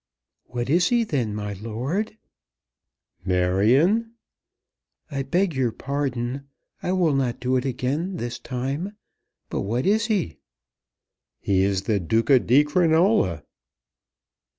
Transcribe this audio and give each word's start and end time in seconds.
"What 0.45 0.67
is 0.67 0.89
he 0.89 1.03
then, 1.03 1.35
my 1.35 1.53
lord?" 1.53 2.17
"Marion!" 3.23 4.13
"I 5.11 5.21
beg 5.21 5.53
your 5.53 5.71
pardon. 5.71 6.47
I 6.81 6.91
will 6.93 7.13
not 7.13 7.39
do 7.39 7.55
it 7.55 7.65
again 7.65 8.17
this 8.17 8.39
time. 8.39 8.97
But 9.51 9.61
what 9.61 9.85
is 9.85 10.07
he?" 10.07 10.37
"He 11.39 11.61
is 11.61 11.83
the 11.83 11.99
Duca 11.99 12.39
di 12.39 12.63
Crinola." 12.63 13.43